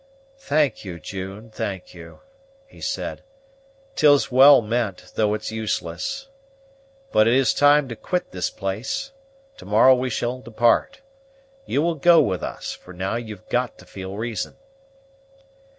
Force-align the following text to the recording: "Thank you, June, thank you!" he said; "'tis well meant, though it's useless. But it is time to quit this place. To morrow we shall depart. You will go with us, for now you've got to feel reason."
"Thank 0.39 0.83
you, 0.83 0.99
June, 0.99 1.51
thank 1.51 1.93
you!" 1.93 2.21
he 2.65 2.81
said; 2.81 3.21
"'tis 3.93 4.31
well 4.31 4.59
meant, 4.63 5.11
though 5.13 5.35
it's 5.35 5.51
useless. 5.51 6.27
But 7.11 7.27
it 7.27 7.35
is 7.35 7.53
time 7.53 7.87
to 7.89 7.95
quit 7.95 8.31
this 8.31 8.49
place. 8.49 9.11
To 9.57 9.65
morrow 9.67 9.93
we 9.93 10.09
shall 10.09 10.41
depart. 10.41 11.01
You 11.67 11.83
will 11.83 11.93
go 11.93 12.19
with 12.19 12.41
us, 12.41 12.71
for 12.73 12.93
now 12.95 13.15
you've 13.15 13.47
got 13.49 13.77
to 13.77 13.85
feel 13.85 14.17
reason." 14.17 14.55